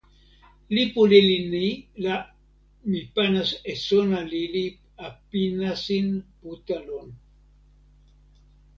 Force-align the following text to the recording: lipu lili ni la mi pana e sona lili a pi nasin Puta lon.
lipu 0.75 1.01
lili 1.11 1.37
ni 1.51 1.65
la 2.05 2.15
mi 2.89 2.99
pana 3.13 3.41
e 3.71 3.73
sona 3.87 4.19
lili 4.31 4.65
a 5.05 5.07
pi 5.27 5.41
nasin 5.59 6.07
Puta 6.39 6.77
lon. 6.87 7.07